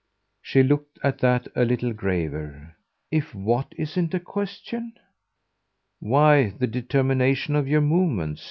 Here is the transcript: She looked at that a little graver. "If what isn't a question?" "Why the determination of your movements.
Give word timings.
She 0.41 0.63
looked 0.63 0.97
at 1.03 1.19
that 1.19 1.47
a 1.55 1.63
little 1.63 1.93
graver. 1.93 2.75
"If 3.11 3.35
what 3.35 3.71
isn't 3.77 4.15
a 4.15 4.19
question?" 4.19 4.93
"Why 5.99 6.55
the 6.57 6.65
determination 6.65 7.55
of 7.55 7.67
your 7.67 7.81
movements. 7.81 8.39